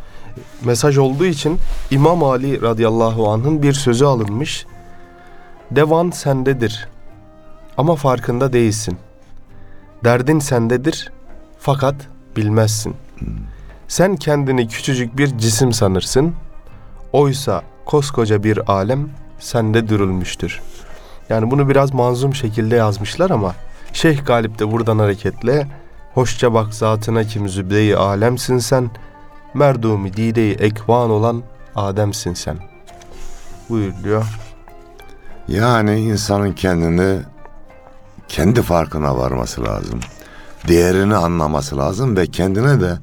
[0.66, 1.60] mesaj olduğu için
[1.92, 4.66] İmam Ali radıyallahu anh'ın bir sözü alınmış.
[5.72, 6.88] Devan sendedir
[7.78, 8.98] ama farkında değilsin.
[10.04, 11.12] Derdin sendedir
[11.60, 11.96] fakat
[12.36, 12.96] bilmezsin.
[13.88, 16.34] Sen kendini küçücük bir cisim sanırsın.
[17.14, 20.62] Oysa koskoca bir alem sende dürülmüştür.
[21.30, 23.56] Yani bunu biraz manzum şekilde yazmışlar ama
[23.94, 25.68] Şeyh Galip de buradan hareketle
[26.16, 28.90] Hoşça bak zatına kim zübde-i alemsin sen
[29.56, 31.44] Merdumi dide-i ekvan olan
[31.76, 32.58] Ademsin sen
[33.70, 34.26] Buyuruluyor.
[35.48, 37.20] Yani insanın kendini
[38.28, 40.00] kendi farkına varması lazım.
[40.68, 42.98] Değerini anlaması lazım ve kendine de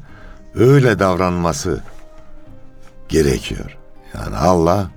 [0.54, 1.80] öyle davranması
[3.08, 3.78] gerekiyor.
[4.14, 4.90] Yani Allah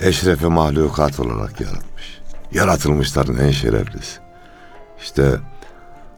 [0.00, 2.20] eşrefi mahlukat olarak yaratmış.
[2.52, 4.20] Yaratılmışların en şereflisi.
[5.00, 5.36] İşte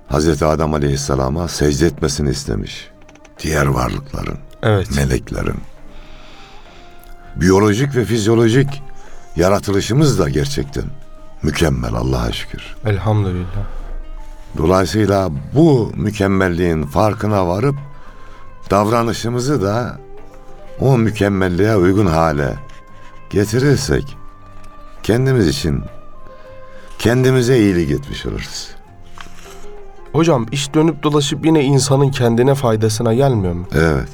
[0.09, 2.92] Hazreti Adem Aleyhisselam'a secde etmesini istemiş.
[3.39, 4.97] Diğer varlıkların, Evet.
[4.97, 5.61] meleklerin.
[7.37, 8.83] Biyolojik ve fizyolojik
[9.37, 10.85] yaratılışımız da gerçekten
[11.43, 12.77] mükemmel Allah'a şükür.
[12.85, 13.65] Elhamdülillah.
[14.59, 17.77] Dolayısıyla bu mükemmelliğin farkına varıp
[18.71, 19.99] davranışımızı da
[20.81, 22.55] o mükemmelliğe uygun hale
[23.31, 24.17] getirirsek
[25.03, 25.83] kendimiz için
[26.99, 28.69] kendimize iyilik etmiş oluruz.
[30.13, 33.67] Hocam iş dönüp dolaşıp yine insanın kendine faydasına gelmiyor mu?
[33.75, 34.09] Evet.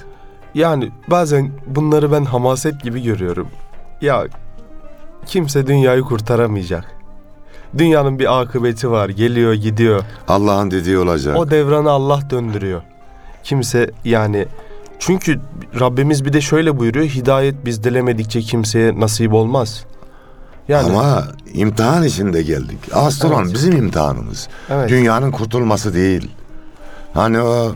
[0.54, 3.48] Yani bazen bunları ben hamaset gibi görüyorum.
[4.00, 4.26] Ya
[5.26, 6.84] kimse dünyayı kurtaramayacak.
[7.78, 9.08] Dünyanın bir akıbeti var.
[9.08, 10.02] Geliyor gidiyor.
[10.28, 11.37] Allah'ın dediği olacak.
[11.38, 12.82] O devranı Allah döndürüyor.
[13.44, 14.46] Kimse yani
[14.98, 15.40] çünkü
[15.80, 17.06] Rabbimiz bir de şöyle buyuruyor.
[17.06, 19.84] Hidayet biz dilemedikçe kimseye nasip olmaz.
[20.68, 22.78] Yani Ama imtihan içinde geldik.
[23.24, 23.54] Olan Evet.
[23.54, 24.48] bizim imtihanımız.
[24.70, 24.88] evet.
[24.90, 26.31] Dünyanın kurtulması değil.
[27.14, 27.74] Hani o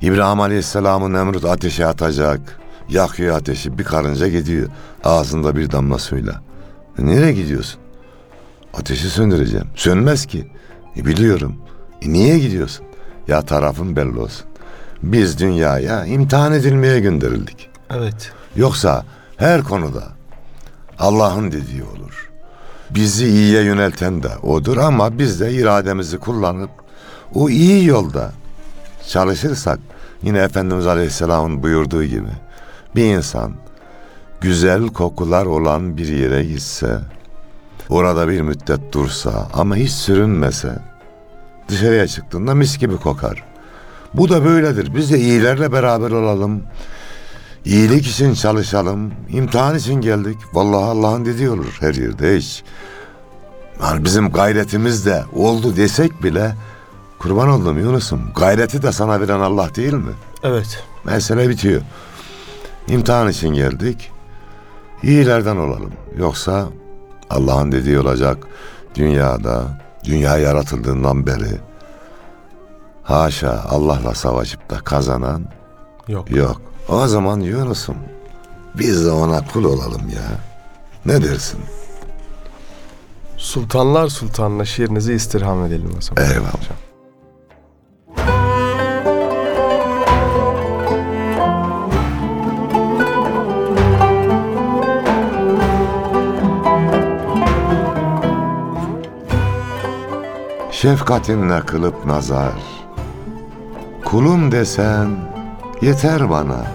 [0.00, 2.40] İbrahim Aleyhisselam'ın Nemrut ateşe atacak.
[2.88, 4.68] Yakıyor ateşi bir karınca gidiyor.
[5.04, 6.42] Ağzında bir damla suyla.
[6.98, 7.80] E nereye gidiyorsun?
[8.74, 9.66] Ateşi söndüreceğim.
[9.74, 10.50] Sönmez ki.
[10.96, 11.56] E biliyorum.
[12.02, 12.86] E niye gidiyorsun?
[13.28, 14.46] Ya tarafın belli olsun.
[15.02, 17.68] Biz dünyaya imtihan edilmeye gönderildik.
[17.90, 18.32] Evet.
[18.56, 19.04] Yoksa
[19.36, 20.02] her konuda
[20.98, 22.30] Allah'ın dediği olur.
[22.90, 26.70] Bizi iyiye yönelten de odur ama biz de irademizi kullanıp
[27.34, 28.32] o iyi yolda
[29.08, 29.78] çalışırsak
[30.22, 32.30] yine Efendimiz Aleyhisselam'ın buyurduğu gibi
[32.96, 33.52] bir insan
[34.40, 37.00] güzel kokular olan bir yere gitse
[37.88, 40.78] orada bir müddet dursa ama hiç sürünmese
[41.68, 43.44] dışarıya çıktığında mis gibi kokar.
[44.14, 44.94] Bu da böyledir.
[44.94, 46.62] Biz de iyilerle beraber olalım.
[47.66, 49.12] İyilik için çalışalım.
[49.28, 50.38] İmtihan için geldik.
[50.52, 52.64] Vallahi Allah'ın dediği olur her yerde hiç.
[53.82, 56.54] Yani bizim gayretimiz de oldu desek bile
[57.18, 58.20] kurban oldum Yunus'um.
[58.36, 60.12] Gayreti de sana veren Allah değil mi?
[60.42, 60.84] Evet.
[61.04, 61.80] Mesele bitiyor.
[62.88, 64.10] İmtihan için geldik.
[65.02, 65.92] İyilerden olalım.
[66.18, 66.68] Yoksa
[67.30, 68.46] Allah'ın dediği olacak.
[68.94, 69.62] Dünyada,
[70.04, 71.60] dünya yaratıldığından beri
[73.02, 75.44] haşa Allah'la savaşıp da kazanan
[76.08, 76.30] Yok.
[76.30, 76.75] Yok.
[76.88, 77.96] O zaman Yunus'um
[78.74, 80.40] biz de ona kul olalım ya.
[81.06, 81.60] Ne dersin?
[83.36, 86.30] Sultanlar Sultanına şiirinizi istirham edelim o zaman.
[86.30, 86.54] Eyvallah.
[86.54, 86.76] Hocam.
[100.70, 102.52] Şefkatinle kılıp nazar.
[104.04, 105.35] Kulum desen
[105.82, 106.66] yeter bana.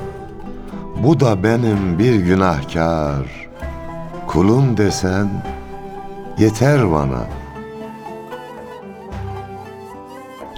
[1.04, 3.50] Bu da benim bir günahkar.
[4.28, 5.30] Kulum desen
[6.38, 7.26] yeter bana.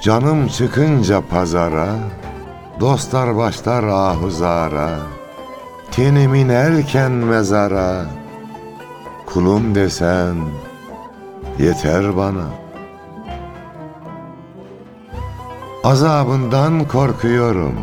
[0.02, 1.90] Canım çıkınca pazara,
[2.80, 5.00] dostlar başlar ahuzara.
[5.92, 8.06] Tenimin erken mezara,
[9.26, 10.36] kulum desen
[11.60, 12.46] yeter bana.
[15.84, 17.76] Azabından korkuyorum,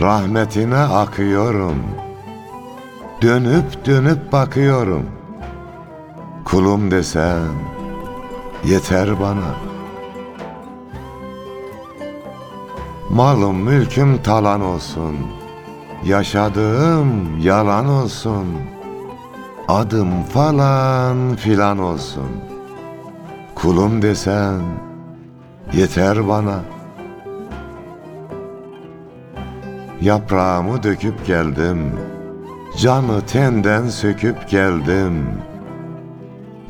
[0.00, 1.82] rahmetine akıyorum.
[3.22, 5.06] Dönüp dönüp bakıyorum.
[6.44, 7.48] Kulum desen
[8.64, 9.54] yeter bana.
[13.10, 15.16] Malım mülküm talan olsun.
[16.04, 18.46] Yaşadığım yalan olsun.
[19.68, 22.30] Adım falan filan olsun.
[23.54, 24.60] Kulum desen
[25.72, 26.60] yeter bana.
[30.00, 31.92] Yaprağımı döküp geldim.
[32.78, 35.26] Canı tenden söküp geldim.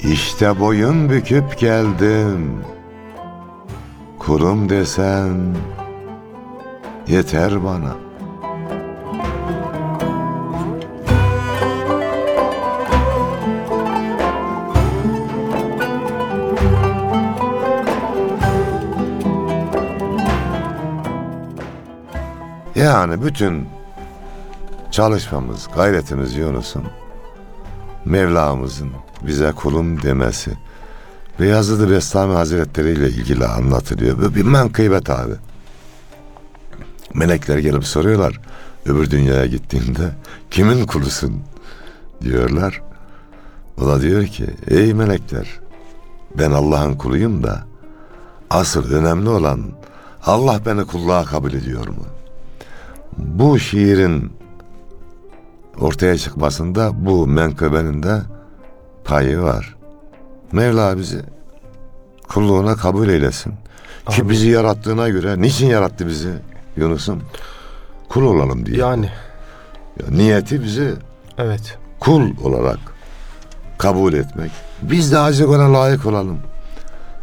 [0.00, 2.64] İşte boyun büküp geldim.
[4.18, 5.56] kulum desen
[7.08, 8.09] yeter bana.
[22.80, 23.68] Yani bütün
[24.90, 26.84] çalışmamız, gayretimiz Yunus'un
[28.04, 28.90] Mevlamızın
[29.22, 30.52] bize kulum demesi
[31.40, 34.18] Beyazıt Bestami Hazretleri ile ilgili anlatılıyor.
[34.18, 35.34] Böyle bir menkıbet abi.
[37.14, 38.40] Melekler gelip soruyorlar
[38.86, 40.10] öbür dünyaya gittiğinde
[40.50, 41.42] kimin kulusun
[42.22, 42.82] diyorlar.
[43.80, 45.60] O da diyor ki ey melekler
[46.38, 47.64] ben Allah'ın kuluyum da
[48.50, 49.62] asıl önemli olan
[50.26, 52.19] Allah beni kulluğa kabul ediyor mu?
[53.18, 54.32] Bu şiirin
[55.80, 58.20] ortaya çıkmasında bu menkıbenin de
[59.04, 59.76] payı var.
[60.52, 61.22] Mevla bizi
[62.28, 63.52] kulluğuna kabul eylesin.
[64.08, 64.30] Ki Amin.
[64.30, 66.30] bizi yarattığına göre niçin yarattı bizi
[66.76, 67.22] Yunus'um?
[68.08, 68.76] Kul olalım diye.
[68.78, 69.10] Yani
[70.00, 70.94] Ya niyeti bizi
[71.38, 71.78] evet.
[72.00, 72.78] kul olarak
[73.78, 74.50] kabul etmek.
[74.82, 76.38] Biz de azıcık ona layık olalım.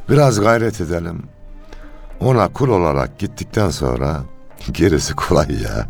[0.10, 1.23] Biraz gayret edelim.
[2.19, 4.21] Ona kul olarak gittikten sonra
[4.72, 5.88] gerisi kolay ya.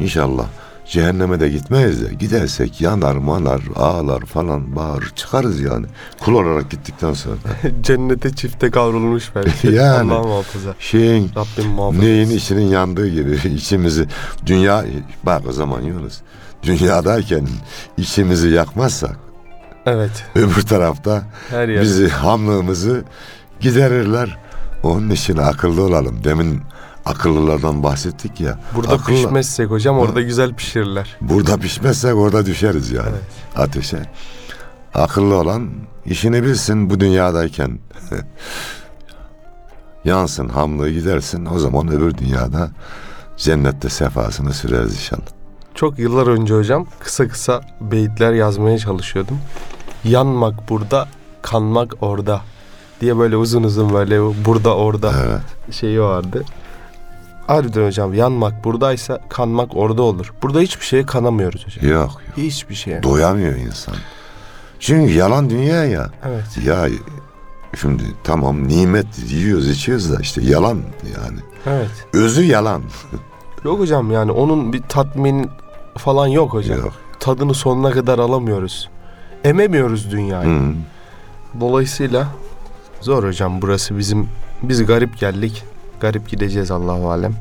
[0.00, 0.46] İnşallah
[0.86, 5.86] cehenneme de gitmeyiz de gidersek yanar manar ağlar falan bağır çıkarız yani.
[6.20, 7.36] Kul olarak gittikten sonra.
[7.82, 9.68] Cennete çifte kavrulmuş belki.
[9.72, 10.12] Yani.
[10.12, 10.74] Allah muhafaza.
[10.78, 12.02] Şeyin Rabbim muhafaza.
[12.02, 14.06] Neyin içinin yandığı gibi içimizi
[14.46, 14.84] dünya
[15.22, 16.18] bak o zaman Yunus
[16.62, 17.46] dünyadayken
[17.96, 19.16] içimizi yakmazsak
[19.86, 20.24] Evet.
[20.34, 21.82] öbür tarafta Her yer.
[21.82, 23.04] bizi hamlığımızı
[23.60, 24.38] giderirler.
[24.82, 26.24] Onun için akıllı olalım.
[26.24, 26.60] Demin
[27.04, 28.58] akıllılardan bahsettik ya.
[28.74, 31.16] Burada akıllı- pişmezsek hocam orada güzel pişirirler.
[31.20, 33.22] Burada pişmezsek orada düşeriz yani Evet.
[33.56, 34.02] ateşe.
[34.94, 35.70] Akıllı olan
[36.06, 37.78] işini bilsin bu dünyadayken.
[40.04, 42.70] Yansın hamlığı gidersin o zaman öbür dünyada
[43.36, 45.22] cennette sefasını süreriz inşallah.
[45.74, 49.38] Çok yıllar önce hocam kısa kısa beyitler yazmaya çalışıyordum.
[50.04, 51.08] Yanmak burada,
[51.42, 52.40] kanmak orada
[53.00, 55.74] diye böyle uzun uzun böyle burada orada Evet.
[55.74, 56.44] şeyi vardı.
[57.50, 60.32] Harbiden hocam yanmak buradaysa kanmak orada olur.
[60.42, 61.90] Burada hiçbir şeye kanamıyoruz hocam.
[61.90, 62.36] Yok yok.
[62.36, 63.02] Hiçbir şeye.
[63.02, 63.94] Doyamıyor insan.
[64.80, 66.10] Çünkü yalan dünya ya.
[66.28, 66.66] Evet.
[66.66, 66.88] Ya
[67.80, 70.78] şimdi tamam nimet yiyoruz içiyoruz da işte yalan
[71.16, 71.38] yani.
[71.66, 71.90] Evet.
[72.12, 72.82] Özü yalan.
[73.64, 75.50] Yok hocam yani onun bir tatmin
[75.98, 76.78] falan yok hocam.
[76.78, 76.92] Yok.
[77.20, 78.90] Tadını sonuna kadar alamıyoruz.
[79.44, 80.48] Ememiyoruz dünyayı.
[80.48, 80.72] Hı.
[81.60, 82.28] Dolayısıyla
[83.00, 84.28] zor hocam burası bizim
[84.62, 85.64] biz garip geldik.
[86.00, 87.32] Garip gideceğiz Allahu alem.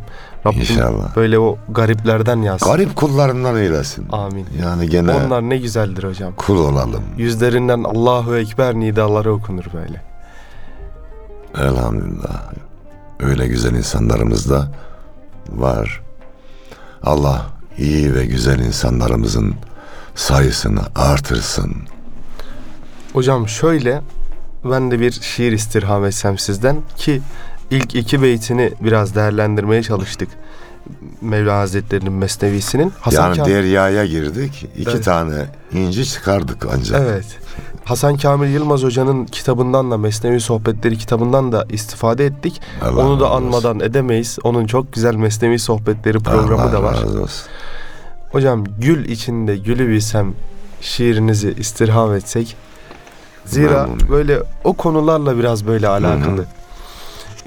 [0.45, 1.15] Rabbim İnşallah.
[1.15, 2.71] böyle o gariplerden yazsın.
[2.71, 4.07] Garip kullarından eylesin.
[4.11, 4.45] Amin.
[4.61, 6.33] Yani gene Onlar ne güzeldir hocam.
[6.37, 7.03] kul olalım.
[7.17, 10.01] Yüzlerinden Allahu Ekber nidaları okunur böyle.
[11.57, 12.43] Elhamdülillah.
[13.19, 14.71] Öyle güzel insanlarımız da
[15.49, 16.01] var.
[17.03, 17.45] Allah
[17.77, 19.55] iyi ve güzel insanlarımızın
[20.15, 21.73] sayısını artırsın.
[23.13, 24.01] Hocam şöyle
[24.63, 27.21] ben de bir şiir istirham etsem sizden ki
[27.71, 30.29] ilk iki beytini biraz değerlendirmeye çalıştık.
[31.21, 32.93] Mevla Hazretleri'nin mesnevisinin.
[33.01, 34.65] Hasan yani Ka- deryaya girdik.
[34.77, 35.05] iki Evet.
[35.05, 37.01] tane inci çıkardık ancak.
[37.01, 37.25] Evet.
[37.85, 42.61] Hasan Kamil Yılmaz Hoca'nın kitabından da Mesnevi Sohbetleri kitabından da istifade ettik.
[42.81, 43.45] Allah Onu da razı olsun.
[43.45, 44.37] anmadan edemeyiz.
[44.43, 46.93] Onun çok güzel Mesnevi Sohbetleri programı Allah da var.
[47.03, 47.45] razı olsun.
[48.31, 50.33] Hocam gül içinde gülü bilsem
[50.81, 52.55] şiirinizi istirham etsek.
[53.45, 54.09] Zira Memnun.
[54.09, 56.45] böyle o konularla biraz böyle alakalı.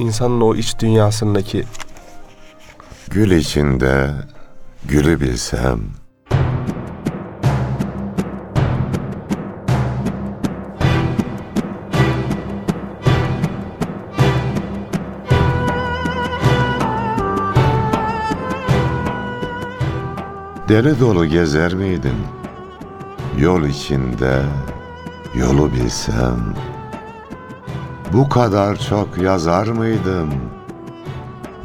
[0.02, 1.64] İnsanın o iç dünyasındaki
[3.10, 4.10] Gül içinde
[4.84, 5.80] gülü bilsem
[20.68, 22.16] Deli dolu gezer miydim?
[23.38, 24.42] Yol içinde
[25.34, 26.55] yolu bilsem
[28.12, 30.30] Bu kadar çok yazar mıydım?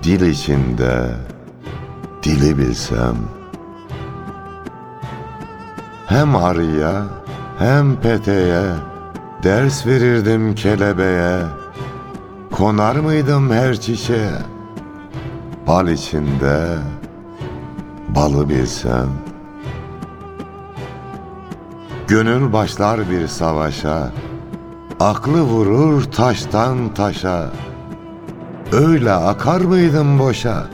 [0.03, 1.15] Dil içinde
[2.23, 3.15] dili bilsem.
[6.05, 7.03] Hem arıya
[7.59, 8.63] hem peteğe
[9.43, 11.39] Ders verirdim kelebeğe.
[12.51, 14.31] Konar mıydım her çiçeğe
[15.67, 16.77] Bal içinde
[18.09, 19.07] balı bilsem.
[22.07, 24.11] Gönül başlar bir savaşa
[24.99, 27.49] Aklı vurur taştan taşa
[28.71, 30.67] Öyle akar mıydım boşa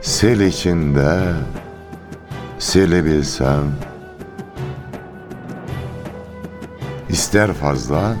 [0.00, 1.20] Sel içinde
[2.58, 3.72] Seli bilsem
[7.08, 8.16] İster fazla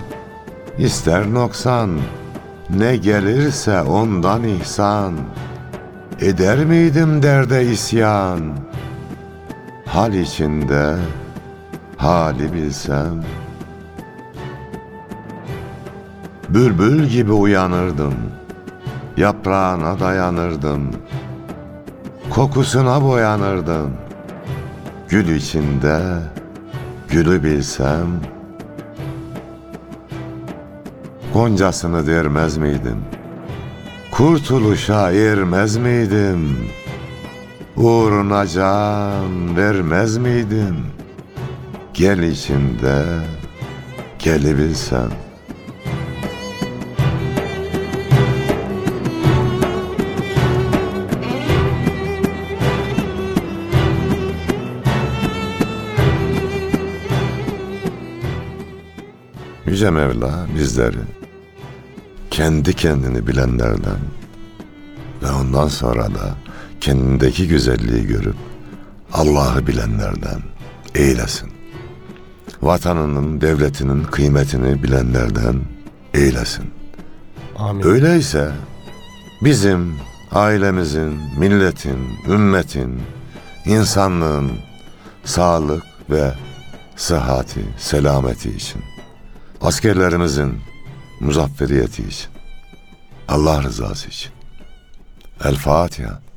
[0.78, 1.90] ister noksan
[2.70, 5.14] ne gelirse ondan ihsan.
[6.20, 8.40] Eder miydim derde isyan?
[9.86, 10.96] Hal içinde
[11.96, 13.24] hali bilsem.
[16.54, 18.14] Bülbül gibi uyanırdım.
[19.16, 20.90] Yaprağına dayanırdım.
[22.30, 23.90] Kokusuna boyanırdım.
[25.08, 26.02] Gül içinde
[27.08, 28.06] gülü bilsem.
[31.34, 33.04] Goncasını dermez miydim?
[34.10, 36.58] Kurtuluşa ermez miydim?
[37.76, 40.76] Uğruna can vermez miydim?
[41.94, 43.04] Gel içinde
[44.18, 44.58] geli
[59.80, 60.98] Yüce Mevla bizleri
[62.30, 63.98] kendi kendini bilenlerden
[65.22, 66.34] ve ondan sonra da
[66.80, 68.34] kendindeki güzelliği görüp
[69.12, 70.40] Allah'ı bilenlerden
[70.94, 71.50] eylesin.
[72.62, 75.56] Vatanının, devletinin kıymetini bilenlerden
[76.14, 76.70] eylesin.
[77.58, 77.86] Amin.
[77.86, 78.52] Öyleyse
[79.42, 79.94] bizim
[80.32, 83.02] ailemizin, milletin, ümmetin,
[83.64, 84.50] insanlığın
[85.24, 86.34] sağlık ve
[86.96, 88.82] sıhhati, selameti için,
[89.60, 90.60] askerlerimizin
[91.20, 92.30] muzafferiyeti için,
[93.28, 94.32] Allah rızası için.
[95.44, 96.29] El Fatiha.